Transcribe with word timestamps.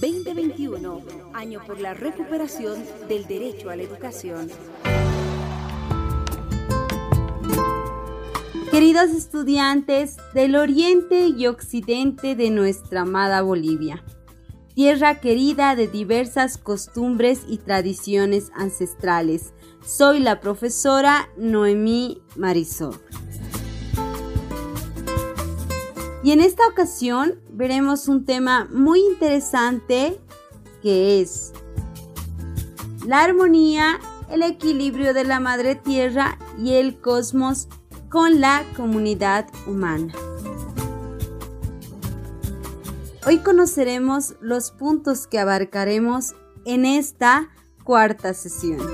2021, 0.00 1.02
año 1.34 1.60
por 1.66 1.80
la 1.80 1.92
recuperación 1.92 2.84
del 3.08 3.26
derecho 3.26 3.68
a 3.68 3.74
la 3.74 3.82
educación. 3.82 4.48
Queridos 8.70 9.10
estudiantes 9.10 10.18
del 10.34 10.54
oriente 10.54 11.26
y 11.26 11.48
occidente 11.48 12.36
de 12.36 12.50
nuestra 12.50 13.00
amada 13.00 13.42
Bolivia, 13.42 14.04
tierra 14.76 15.18
querida 15.18 15.74
de 15.74 15.88
diversas 15.88 16.56
costumbres 16.56 17.40
y 17.48 17.58
tradiciones 17.58 18.52
ancestrales, 18.54 19.52
soy 19.84 20.20
la 20.20 20.38
profesora 20.38 21.28
Noemí 21.36 22.22
Marisol. 22.36 23.00
Y 26.28 26.32
en 26.32 26.40
esta 26.40 26.68
ocasión 26.68 27.40
veremos 27.48 28.06
un 28.06 28.26
tema 28.26 28.68
muy 28.70 29.00
interesante 29.00 30.20
que 30.82 31.22
es 31.22 31.54
la 33.06 33.22
armonía, 33.22 33.98
el 34.30 34.42
equilibrio 34.42 35.14
de 35.14 35.24
la 35.24 35.40
madre 35.40 35.74
tierra 35.74 36.36
y 36.58 36.74
el 36.74 37.00
cosmos 37.00 37.68
con 38.10 38.42
la 38.42 38.62
comunidad 38.76 39.46
humana. 39.66 40.12
Hoy 43.26 43.38
conoceremos 43.38 44.34
los 44.42 44.70
puntos 44.70 45.26
que 45.26 45.38
abarcaremos 45.38 46.34
en 46.66 46.84
esta 46.84 47.48
cuarta 47.84 48.34
sesión. 48.34 48.86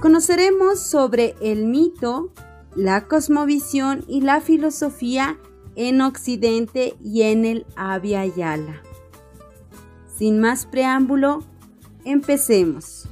Conoceremos 0.00 0.80
sobre 0.80 1.34
el 1.42 1.66
mito, 1.66 2.32
la 2.74 3.06
cosmovisión 3.06 4.04
y 4.08 4.22
la 4.22 4.40
filosofía 4.40 5.38
en 5.76 6.00
Occidente 6.00 6.94
y 7.02 7.22
en 7.22 7.44
el 7.44 7.66
Abya 7.76 8.26
Yala. 8.26 8.82
Sin 10.16 10.40
más 10.40 10.66
preámbulo, 10.66 11.44
empecemos. 12.04 13.08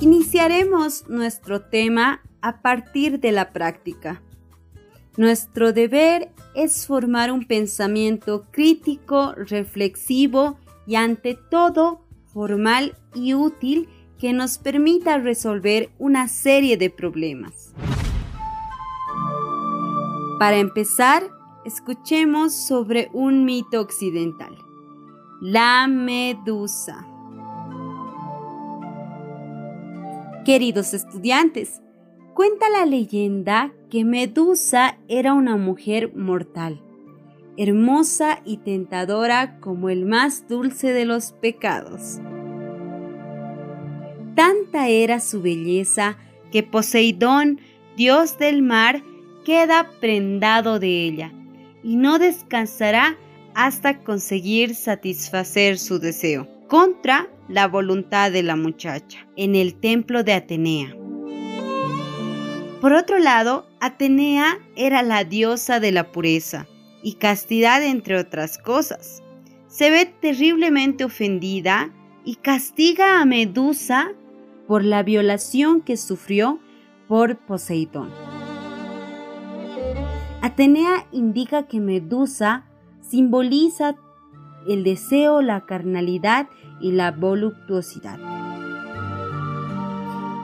Iniciaremos 0.00 1.08
nuestro 1.08 1.62
tema 1.62 2.22
a 2.40 2.62
partir 2.62 3.20
de 3.20 3.32
la 3.32 3.52
práctica. 3.52 4.22
Nuestro 5.16 5.72
deber 5.72 6.32
es 6.54 6.86
formar 6.86 7.30
un 7.30 7.46
pensamiento 7.46 8.46
crítico, 8.50 9.34
reflexivo 9.34 10.58
y 10.86 10.94
ante 10.94 11.34
todo 11.34 12.06
formal 12.32 12.96
y 13.14 13.34
útil 13.34 13.88
que 14.20 14.34
nos 14.34 14.58
permita 14.58 15.16
resolver 15.16 15.88
una 15.98 16.28
serie 16.28 16.76
de 16.76 16.90
problemas. 16.90 17.72
Para 20.38 20.58
empezar, 20.58 21.22
escuchemos 21.64 22.52
sobre 22.52 23.08
un 23.14 23.46
mito 23.46 23.80
occidental, 23.80 24.54
la 25.40 25.86
medusa. 25.88 27.06
Queridos 30.44 30.92
estudiantes, 30.92 31.80
cuenta 32.34 32.68
la 32.68 32.84
leyenda 32.84 33.72
que 33.88 34.04
Medusa 34.04 34.98
era 35.08 35.32
una 35.32 35.56
mujer 35.56 36.14
mortal, 36.14 36.82
hermosa 37.56 38.40
y 38.44 38.58
tentadora 38.58 39.60
como 39.60 39.88
el 39.88 40.04
más 40.04 40.46
dulce 40.46 40.92
de 40.92 41.06
los 41.06 41.32
pecados. 41.32 42.20
Tanta 44.40 44.88
era 44.88 45.20
su 45.20 45.42
belleza 45.42 46.16
que 46.50 46.62
Poseidón, 46.62 47.60
dios 47.94 48.38
del 48.38 48.62
mar, 48.62 49.02
queda 49.44 49.90
prendado 50.00 50.78
de 50.78 51.04
ella 51.04 51.30
y 51.84 51.96
no 51.96 52.18
descansará 52.18 53.18
hasta 53.52 53.98
conseguir 53.98 54.74
satisfacer 54.74 55.78
su 55.78 55.98
deseo 55.98 56.48
contra 56.68 57.28
la 57.48 57.68
voluntad 57.68 58.32
de 58.32 58.42
la 58.42 58.56
muchacha 58.56 59.26
en 59.36 59.54
el 59.54 59.74
templo 59.74 60.24
de 60.24 60.32
Atenea. 60.32 60.96
Por 62.80 62.94
otro 62.94 63.18
lado, 63.18 63.66
Atenea 63.78 64.58
era 64.74 65.02
la 65.02 65.24
diosa 65.24 65.80
de 65.80 65.92
la 65.92 66.12
pureza 66.12 66.66
y 67.02 67.16
castidad 67.16 67.84
entre 67.84 68.16
otras 68.16 68.56
cosas. 68.56 69.22
Se 69.68 69.90
ve 69.90 70.06
terriblemente 70.06 71.04
ofendida 71.04 71.92
y 72.24 72.36
castiga 72.36 73.20
a 73.20 73.26
Medusa 73.26 74.14
por 74.70 74.84
la 74.84 75.02
violación 75.02 75.80
que 75.80 75.96
sufrió 75.96 76.60
por 77.08 77.38
Poseidón. 77.38 78.08
Atenea 80.42 81.08
indica 81.10 81.64
que 81.64 81.80
Medusa 81.80 82.66
simboliza 83.00 83.96
el 84.68 84.84
deseo, 84.84 85.42
la 85.42 85.66
carnalidad 85.66 86.46
y 86.80 86.92
la 86.92 87.10
voluptuosidad. 87.10 88.20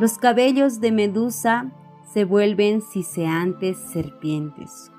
Los 0.01 0.19
cabellos 0.19 0.81
de 0.81 0.91
Medusa 0.91 1.71
se 2.13 2.25
vuelven 2.25 2.83
siseantes 2.83 3.79
serpientes. 3.79 4.91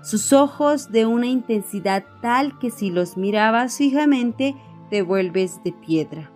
Sus 0.00 0.32
ojos 0.32 0.92
de 0.92 1.06
una 1.06 1.26
intensidad 1.26 2.04
tal 2.22 2.56
que 2.60 2.70
si 2.70 2.90
los 2.90 3.16
mirabas 3.16 3.78
fijamente 3.78 4.54
te 4.90 5.02
vuelves 5.02 5.60
de 5.64 5.72
piedra. 5.72 6.30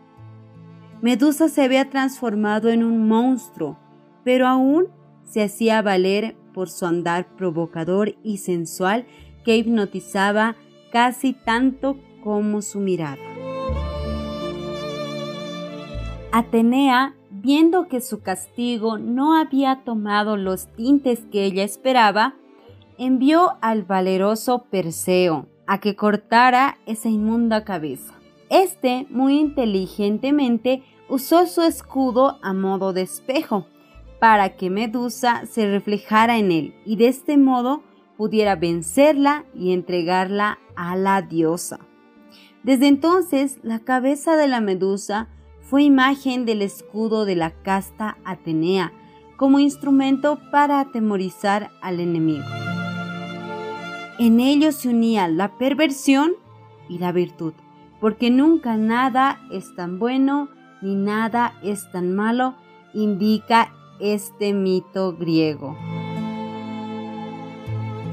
Medusa 1.04 1.50
se 1.50 1.62
había 1.62 1.90
transformado 1.90 2.70
en 2.70 2.82
un 2.82 3.06
monstruo, 3.06 3.76
pero 4.24 4.46
aún 4.46 4.86
se 5.22 5.42
hacía 5.42 5.82
valer 5.82 6.34
por 6.54 6.70
su 6.70 6.86
andar 6.86 7.26
provocador 7.36 8.14
y 8.22 8.38
sensual 8.38 9.04
que 9.44 9.54
hipnotizaba 9.54 10.56
casi 10.92 11.34
tanto 11.34 11.98
como 12.22 12.62
su 12.62 12.78
mirada. 12.78 13.20
Atenea, 16.32 17.14
viendo 17.30 17.86
que 17.86 18.00
su 18.00 18.22
castigo 18.22 18.96
no 18.96 19.36
había 19.36 19.82
tomado 19.84 20.38
los 20.38 20.68
tintes 20.68 21.20
que 21.30 21.44
ella 21.44 21.64
esperaba, 21.64 22.34
envió 22.96 23.58
al 23.60 23.82
valeroso 23.82 24.64
Perseo 24.70 25.48
a 25.66 25.80
que 25.80 25.96
cortara 25.96 26.78
esa 26.86 27.10
inmunda 27.10 27.62
cabeza. 27.62 28.14
Este, 28.48 29.06
muy 29.10 29.38
inteligentemente, 29.38 30.82
usó 31.14 31.46
su 31.46 31.62
escudo 31.62 32.40
a 32.42 32.52
modo 32.52 32.92
de 32.92 33.02
espejo 33.02 33.66
para 34.18 34.56
que 34.56 34.68
Medusa 34.68 35.46
se 35.46 35.70
reflejara 35.70 36.38
en 36.38 36.50
él 36.50 36.74
y 36.84 36.96
de 36.96 37.06
este 37.06 37.36
modo 37.36 37.84
pudiera 38.16 38.56
vencerla 38.56 39.44
y 39.54 39.72
entregarla 39.72 40.58
a 40.74 40.96
la 40.96 41.22
diosa. 41.22 41.78
Desde 42.64 42.88
entonces, 42.88 43.58
la 43.62 43.78
cabeza 43.78 44.36
de 44.36 44.48
la 44.48 44.60
medusa 44.60 45.28
fue 45.60 45.84
imagen 45.84 46.46
del 46.46 46.62
escudo 46.62 47.24
de 47.24 47.36
la 47.36 47.50
casta 47.50 48.16
Atenea, 48.24 48.92
como 49.36 49.60
instrumento 49.60 50.40
para 50.50 50.80
atemorizar 50.80 51.70
al 51.80 52.00
enemigo. 52.00 52.44
En 54.18 54.40
ello 54.40 54.72
se 54.72 54.88
unía 54.88 55.28
la 55.28 55.58
perversión 55.58 56.32
y 56.88 56.98
la 56.98 57.12
virtud, 57.12 57.52
porque 58.00 58.30
nunca 58.30 58.76
nada 58.76 59.40
es 59.52 59.74
tan 59.76 59.98
bueno 59.98 60.48
ni 60.82 60.94
nada 60.94 61.54
es 61.62 61.90
tan 61.90 62.14
malo, 62.14 62.54
indica 62.92 63.72
este 64.00 64.52
mito 64.52 65.16
griego. 65.16 65.76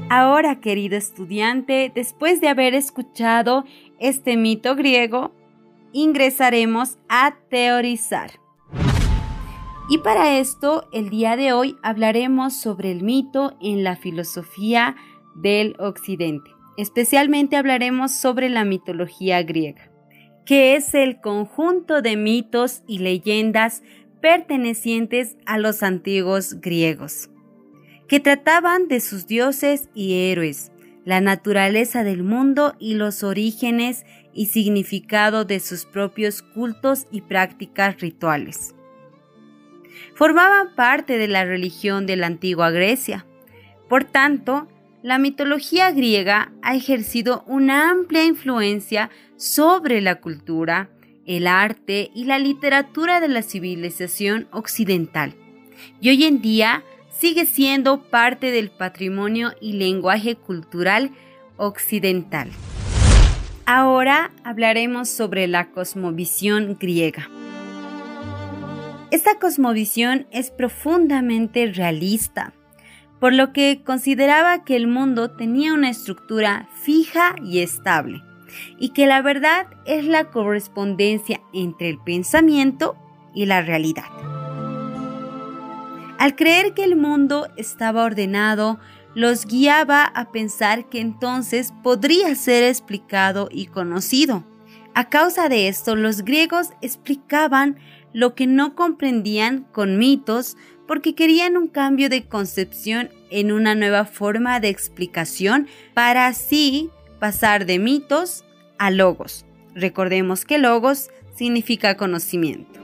Ahora, 0.08 0.60
querido 0.60 0.96
estudiante, 0.96 1.90
después 1.94 2.40
de 2.40 2.48
haber 2.48 2.74
escuchado 2.74 3.64
este 3.98 4.36
mito 4.36 4.76
griego, 4.76 5.32
ingresaremos 5.92 6.98
a 7.08 7.36
teorizar. 7.48 8.32
Y 9.88 9.98
para 9.98 10.38
esto, 10.38 10.88
el 10.92 11.10
día 11.10 11.36
de 11.36 11.52
hoy 11.52 11.76
hablaremos 11.82 12.54
sobre 12.54 12.90
el 12.90 13.02
mito 13.02 13.56
en 13.60 13.84
la 13.84 13.96
filosofía 13.96 14.96
del 15.34 15.76
occidente. 15.78 16.50
Especialmente 16.76 17.56
hablaremos 17.56 18.12
sobre 18.12 18.48
la 18.48 18.64
mitología 18.64 19.42
griega, 19.42 19.91
que 20.44 20.76
es 20.76 20.94
el 20.94 21.20
conjunto 21.20 22.02
de 22.02 22.16
mitos 22.16 22.82
y 22.86 22.98
leyendas 22.98 23.82
pertenecientes 24.20 25.36
a 25.46 25.58
los 25.58 25.82
antiguos 25.82 26.60
griegos 26.60 27.28
que 28.12 28.20
trataban 28.20 28.88
de 28.88 29.00
sus 29.00 29.26
dioses 29.26 29.88
y 29.94 30.30
héroes, 30.30 30.70
la 31.06 31.22
naturaleza 31.22 32.04
del 32.04 32.22
mundo 32.22 32.74
y 32.78 32.92
los 32.92 33.22
orígenes 33.22 34.04
y 34.34 34.48
significado 34.48 35.46
de 35.46 35.60
sus 35.60 35.86
propios 35.86 36.42
cultos 36.42 37.06
y 37.10 37.22
prácticas 37.22 38.02
rituales. 38.02 38.74
Formaban 40.14 40.74
parte 40.74 41.16
de 41.16 41.26
la 41.26 41.46
religión 41.46 42.04
de 42.04 42.16
la 42.16 42.26
antigua 42.26 42.70
Grecia. 42.70 43.24
Por 43.88 44.04
tanto, 44.04 44.68
la 45.02 45.18
mitología 45.18 45.90
griega 45.90 46.52
ha 46.62 46.76
ejercido 46.76 47.42
una 47.46 47.90
amplia 47.90 48.24
influencia 48.24 49.10
sobre 49.36 50.00
la 50.00 50.20
cultura, 50.20 50.90
el 51.26 51.46
arte 51.48 52.10
y 52.14 52.24
la 52.24 52.38
literatura 52.38 53.20
de 53.20 53.28
la 53.28 53.42
civilización 53.42 54.46
occidental. 54.52 55.34
Y 56.00 56.10
hoy 56.10 56.24
en 56.24 56.40
día 56.40 56.84
sigue 57.10 57.46
siendo 57.46 58.02
parte 58.02 58.52
del 58.52 58.70
patrimonio 58.70 59.52
y 59.60 59.72
lenguaje 59.72 60.36
cultural 60.36 61.10
occidental. 61.56 62.50
Ahora 63.66 64.30
hablaremos 64.44 65.08
sobre 65.08 65.48
la 65.48 65.70
cosmovisión 65.70 66.76
griega. 66.80 67.28
Esta 69.10 69.38
cosmovisión 69.38 70.26
es 70.30 70.50
profundamente 70.50 71.66
realista, 71.66 72.54
por 73.22 73.32
lo 73.32 73.52
que 73.52 73.84
consideraba 73.84 74.64
que 74.64 74.74
el 74.74 74.88
mundo 74.88 75.30
tenía 75.30 75.74
una 75.74 75.88
estructura 75.88 76.68
fija 76.82 77.36
y 77.40 77.60
estable, 77.60 78.20
y 78.80 78.88
que 78.88 79.06
la 79.06 79.22
verdad 79.22 79.68
es 79.84 80.04
la 80.06 80.24
correspondencia 80.24 81.40
entre 81.52 81.88
el 81.88 82.00
pensamiento 82.00 82.96
y 83.32 83.46
la 83.46 83.62
realidad. 83.62 84.06
Al 86.18 86.34
creer 86.34 86.74
que 86.74 86.82
el 86.82 86.96
mundo 86.96 87.46
estaba 87.56 88.02
ordenado, 88.02 88.80
los 89.14 89.46
guiaba 89.46 90.02
a 90.02 90.32
pensar 90.32 90.88
que 90.88 90.98
entonces 90.98 91.72
podría 91.84 92.34
ser 92.34 92.64
explicado 92.64 93.48
y 93.52 93.66
conocido. 93.66 94.42
A 94.94 95.10
causa 95.10 95.48
de 95.48 95.68
esto, 95.68 95.94
los 95.94 96.24
griegos 96.24 96.70
explicaban 96.80 97.76
lo 98.12 98.34
que 98.34 98.48
no 98.48 98.74
comprendían 98.74 99.64
con 99.72 99.96
mitos 99.96 100.56
porque 100.86 101.14
querían 101.14 101.56
un 101.56 101.68
cambio 101.68 102.08
de 102.08 102.24
concepción 102.24 103.10
en 103.30 103.52
una 103.52 103.74
nueva 103.74 104.04
forma 104.04 104.60
de 104.60 104.68
explicación 104.68 105.68
para 105.94 106.26
así 106.26 106.90
pasar 107.18 107.66
de 107.66 107.78
mitos 107.78 108.44
a 108.78 108.90
logos. 108.90 109.46
Recordemos 109.74 110.44
que 110.44 110.58
logos 110.58 111.10
significa 111.34 111.96
conocimiento. 111.96 112.80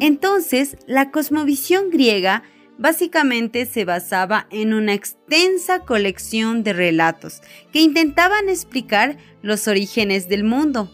Entonces, 0.00 0.76
la 0.86 1.10
cosmovisión 1.10 1.90
griega 1.90 2.42
básicamente 2.78 3.66
se 3.66 3.84
basaba 3.84 4.48
en 4.50 4.74
una 4.74 4.94
extensa 4.94 5.80
colección 5.80 6.64
de 6.64 6.72
relatos 6.72 7.40
que 7.72 7.80
intentaban 7.80 8.48
explicar 8.48 9.16
los 9.42 9.68
orígenes 9.68 10.28
del 10.28 10.42
mundo 10.42 10.90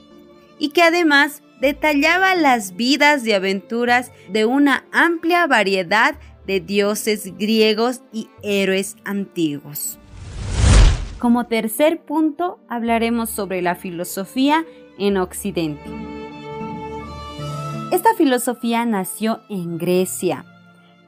y 0.59 0.71
que 0.71 0.83
además 0.83 1.43
detallaba 1.61 2.35
las 2.35 2.77
vidas 2.77 3.27
y 3.27 3.33
aventuras 3.33 4.13
de 4.31 4.45
una 4.45 4.85
amplia 4.93 5.47
variedad 5.47 6.15
de 6.47 6.61
dioses 6.61 7.37
griegos 7.37 8.03
y 8.13 8.29
héroes 8.43 8.97
antiguos. 9.05 9.99
Como 11.19 11.47
tercer 11.47 12.01
punto 12.01 12.61
hablaremos 12.69 13.31
sobre 13.31 13.61
la 13.61 13.75
filosofía 13.75 14.65
en 14.99 15.17
Occidente. 15.17 15.83
Esta 17.93 18.15
filosofía 18.15 18.85
nació 18.85 19.41
en 19.49 19.79
Grecia 19.79 20.45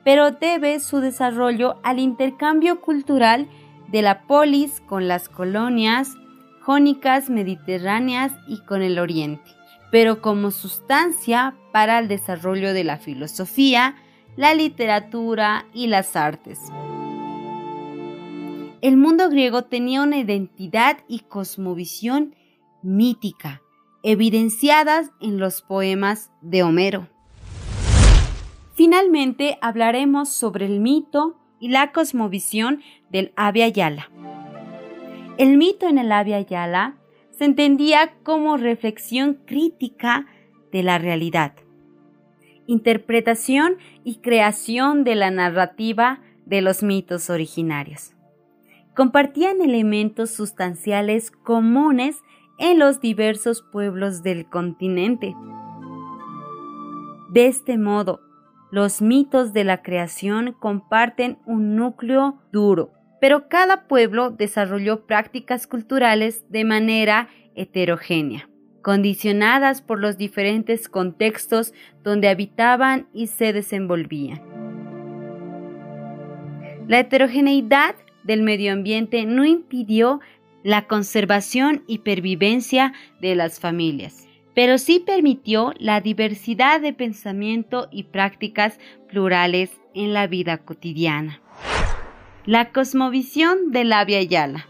pero 0.04 0.30
debe 0.30 0.80
su 0.80 1.00
desarrollo 1.00 1.76
al 1.82 1.98
intercambio 1.98 2.80
cultural 2.80 3.48
de 3.88 4.02
la 4.02 4.22
polis 4.26 4.80
con 4.80 5.08
las 5.08 5.28
colonias 5.28 6.16
jónicas 6.62 7.30
mediterráneas 7.30 8.32
y 8.46 8.60
con 8.64 8.82
el 8.82 8.98
oriente, 8.98 9.50
pero 9.90 10.22
como 10.22 10.50
sustancia 10.50 11.56
para 11.72 11.98
el 11.98 12.08
desarrollo 12.08 12.72
de 12.72 12.84
la 12.84 12.98
filosofía, 12.98 13.96
la 14.36 14.54
literatura 14.54 15.66
y 15.74 15.88
las 15.88 16.16
artes. 16.16 16.58
El 18.80 18.96
mundo 18.96 19.28
griego 19.28 19.64
tenía 19.64 20.02
una 20.02 20.16
identidad 20.16 20.98
y 21.06 21.20
cosmovisión 21.20 22.34
mítica, 22.82 23.60
evidenciadas 24.02 25.10
en 25.20 25.38
los 25.38 25.60
poemas 25.60 26.30
de 26.40 26.62
Homero. 26.62 27.08
Finalmente 28.74 29.58
hablaremos 29.60 30.30
sobre 30.30 30.64
el 30.64 30.80
mito 30.80 31.36
y 31.58 31.68
la 31.68 31.92
cosmovisión 31.92 32.80
del 33.10 33.34
Abya 33.36 33.68
Yala. 33.68 34.10
El 35.36 35.58
mito 35.58 35.86
en 35.86 35.98
el 35.98 36.10
Abya 36.10 36.40
Yala 36.40 36.96
se 37.40 37.46
entendía 37.46 38.12
como 38.22 38.58
reflexión 38.58 39.38
crítica 39.46 40.26
de 40.72 40.82
la 40.82 40.98
realidad, 40.98 41.54
interpretación 42.66 43.78
y 44.04 44.16
creación 44.16 45.04
de 45.04 45.14
la 45.14 45.30
narrativa 45.30 46.20
de 46.44 46.60
los 46.60 46.82
mitos 46.82 47.30
originarios. 47.30 48.12
Compartían 48.94 49.62
elementos 49.62 50.32
sustanciales 50.32 51.30
comunes 51.30 52.18
en 52.58 52.78
los 52.78 53.00
diversos 53.00 53.64
pueblos 53.72 54.22
del 54.22 54.44
continente. 54.44 55.34
De 57.30 57.46
este 57.46 57.78
modo, 57.78 58.20
los 58.70 59.00
mitos 59.00 59.54
de 59.54 59.64
la 59.64 59.80
creación 59.80 60.54
comparten 60.60 61.38
un 61.46 61.74
núcleo 61.74 62.38
duro, 62.52 62.90
pero 63.20 63.48
cada 63.48 63.86
pueblo 63.86 64.30
desarrolló 64.30 65.06
prácticas 65.06 65.66
culturales 65.66 66.44
de 66.48 66.64
manera 66.64 67.28
heterogénea, 67.54 68.48
condicionadas 68.82 69.82
por 69.82 70.00
los 70.00 70.16
diferentes 70.16 70.88
contextos 70.88 71.74
donde 72.02 72.28
habitaban 72.28 73.08
y 73.12 73.26
se 73.26 73.52
desenvolvían. 73.52 74.40
La 76.88 77.00
heterogeneidad 77.00 77.94
del 78.24 78.42
medio 78.42 78.72
ambiente 78.72 79.24
no 79.26 79.44
impidió 79.44 80.20
la 80.62 80.86
conservación 80.86 81.84
y 81.86 81.98
pervivencia 81.98 82.92
de 83.20 83.34
las 83.34 83.60
familias 83.60 84.26
pero 84.54 84.78
sí 84.78 85.00
permitió 85.00 85.72
la 85.78 86.00
diversidad 86.00 86.80
de 86.80 86.92
pensamiento 86.92 87.88
y 87.90 88.04
prácticas 88.04 88.78
plurales 89.08 89.70
en 89.94 90.12
la 90.12 90.26
vida 90.26 90.58
cotidiana. 90.58 91.40
La 92.50 92.72
cosmovisión 92.72 93.70
de 93.70 93.84
la 93.84 94.04
Yala. 94.04 94.66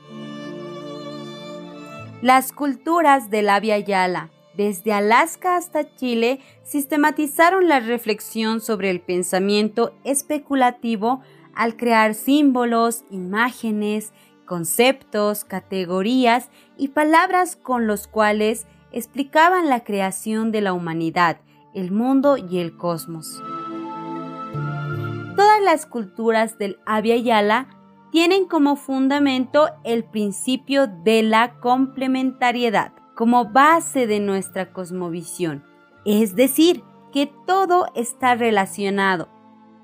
Las 2.20 2.52
culturas 2.52 3.30
de 3.30 3.40
la 3.40 3.58
Yala, 3.58 4.28
desde 4.54 4.92
Alaska 4.92 5.56
hasta 5.56 5.96
Chile, 5.96 6.40
sistematizaron 6.62 7.68
la 7.68 7.80
reflexión 7.80 8.60
sobre 8.60 8.90
el 8.90 9.00
pensamiento 9.00 9.94
especulativo 10.04 11.22
al 11.54 11.78
crear 11.78 12.12
símbolos, 12.12 13.04
imágenes, 13.08 14.12
conceptos, 14.44 15.44
categorías 15.44 16.50
y 16.76 16.88
palabras 16.88 17.56
con 17.56 17.86
los 17.86 18.08
cuales 18.08 18.66
explicaban 18.92 19.70
la 19.70 19.84
creación 19.84 20.52
de 20.52 20.60
la 20.60 20.74
humanidad, 20.74 21.38
el 21.72 21.92
mundo 21.92 22.36
y 22.36 22.58
el 22.58 22.76
cosmos. 22.76 23.40
Todas 25.36 25.62
las 25.62 25.86
culturas 25.86 26.58
del 26.58 26.78
Abya 26.86 27.16
Yala 27.16 27.68
tienen 28.10 28.46
como 28.46 28.76
fundamento 28.76 29.68
el 29.84 30.04
principio 30.04 30.86
de 30.86 31.22
la 31.22 31.60
complementariedad 31.60 32.92
como 33.14 33.46
base 33.46 34.06
de 34.06 34.18
nuestra 34.18 34.72
cosmovisión, 34.72 35.62
es 36.04 36.34
decir, 36.34 36.82
que 37.12 37.30
todo 37.46 37.86
está 37.94 38.34
relacionado, 38.34 39.28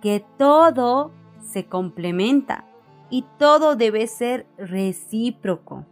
que 0.00 0.24
todo 0.38 1.12
se 1.40 1.66
complementa 1.66 2.64
y 3.10 3.24
todo 3.38 3.76
debe 3.76 4.06
ser 4.06 4.46
recíproco. 4.56 5.84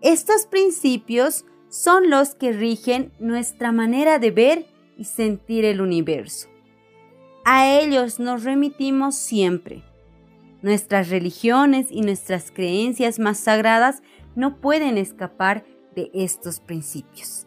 Estos 0.00 0.46
principios 0.46 1.44
son 1.68 2.10
los 2.10 2.34
que 2.34 2.52
rigen 2.52 3.12
nuestra 3.18 3.72
manera 3.72 4.18
de 4.18 4.30
ver 4.30 4.66
y 4.96 5.04
sentir 5.04 5.64
el 5.64 5.80
universo. 5.80 6.48
A 7.50 7.66
ellos 7.66 8.20
nos 8.20 8.44
remitimos 8.44 9.14
siempre. 9.14 9.82
Nuestras 10.60 11.08
religiones 11.08 11.86
y 11.90 12.02
nuestras 12.02 12.50
creencias 12.50 13.18
más 13.18 13.38
sagradas 13.38 14.02
no 14.36 14.60
pueden 14.60 14.98
escapar 14.98 15.64
de 15.96 16.10
estos 16.12 16.60
principios. 16.60 17.46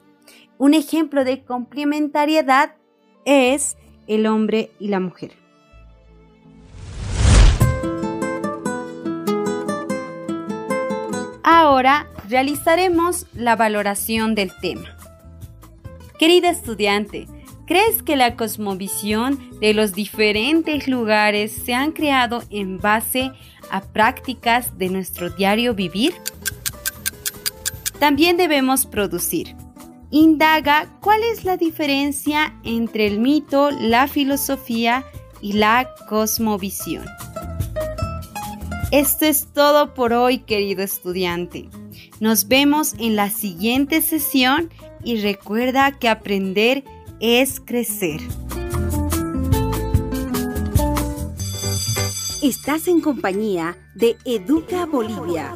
Un 0.57 0.73
ejemplo 0.73 1.23
de 1.23 1.45
complementariedad 1.45 2.77
es 3.25 3.77
el 4.07 4.25
hombre 4.25 4.71
y 4.79 4.87
la 4.87 4.99
mujer. 4.99 5.33
Ahora 11.43 12.07
realizaremos 12.27 13.27
la 13.35 13.55
valoración 13.55 14.33
del 14.33 14.51
tema. 14.61 14.97
Querida 16.17 16.49
estudiante, 16.49 17.27
¿crees 17.71 18.03
que 18.03 18.17
la 18.17 18.35
cosmovisión 18.35 19.39
de 19.61 19.73
los 19.73 19.93
diferentes 19.93 20.89
lugares 20.89 21.53
se 21.53 21.73
han 21.73 21.93
creado 21.93 22.43
en 22.49 22.79
base 22.79 23.31
a 23.69 23.79
prácticas 23.79 24.77
de 24.77 24.89
nuestro 24.89 25.29
diario 25.29 25.73
vivir? 25.73 26.13
También 27.97 28.35
debemos 28.35 28.85
producir. 28.85 29.55
Indaga 30.09 30.89
cuál 30.99 31.23
es 31.23 31.45
la 31.45 31.55
diferencia 31.55 32.59
entre 32.65 33.07
el 33.07 33.21
mito, 33.21 33.71
la 33.71 34.09
filosofía 34.09 35.05
y 35.39 35.53
la 35.53 35.87
cosmovisión. 36.09 37.05
Esto 38.91 39.23
es 39.23 39.47
todo 39.53 39.93
por 39.93 40.11
hoy, 40.11 40.39
querido 40.39 40.83
estudiante. 40.83 41.69
Nos 42.19 42.49
vemos 42.49 42.95
en 42.99 43.15
la 43.15 43.29
siguiente 43.29 44.01
sesión 44.01 44.69
y 45.05 45.21
recuerda 45.21 45.93
que 45.93 46.09
aprender 46.09 46.83
es 47.21 47.59
crecer. 47.59 48.19
Estás 52.41 52.87
en 52.87 52.99
compañía 52.99 53.77
de 53.93 54.17
Educa 54.25 54.87
Bolivia. 54.87 55.53